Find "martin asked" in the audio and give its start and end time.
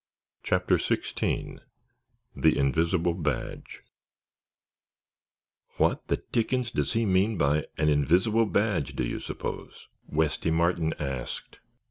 10.49-11.59